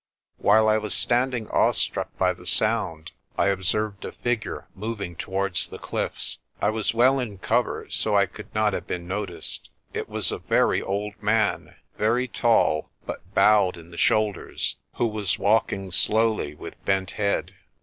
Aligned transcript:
While 0.39 0.67
I 0.67 0.79
was 0.79 0.95
standing 0.95 1.47
awestruck 1.49 2.09
at 2.19 2.37
the 2.37 2.47
sound, 2.47 3.11
I 3.37 3.49
observed 3.49 4.03
a 4.03 4.11
figure 4.11 4.67
moving 4.73 5.15
towards 5.15 5.69
the 5.69 5.77
cliffs. 5.77 6.39
I 6.59 6.71
was 6.71 6.91
well 6.95 7.19
in 7.19 7.37
cover, 7.37 7.85
so 7.91 8.17
I 8.17 8.25
could 8.25 8.51
not 8.55 8.73
have 8.73 8.87
been 8.87 9.07
noticed. 9.07 9.69
It 9.93 10.09
was 10.09 10.31
a 10.31 10.39
very 10.39 10.81
old 10.81 11.21
man, 11.21 11.75
very 11.99 12.27
tall, 12.27 12.89
but 13.05 13.35
bowed 13.35 13.77
in 13.77 13.91
the 13.91 13.95
shoulders, 13.97 14.75
who 14.95 15.05
was 15.05 15.37
walking 15.37 15.91
slowly 15.91 16.55
with 16.55 16.83
bent 16.83 17.11
head. 17.11 17.53